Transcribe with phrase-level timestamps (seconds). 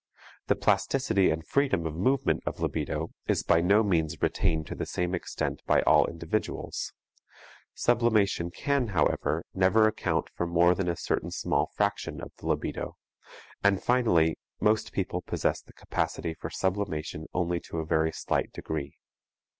[0.47, 4.87] The plasticity and freedom of movement of libido is by no means retained to the
[4.87, 6.91] same extent by all individuals;
[7.75, 12.95] sublimation can, moreover, never account for more than a certain small fraction of the libido,
[13.63, 18.97] and finally most people possess the capacity for sublimation only to a very slight degree.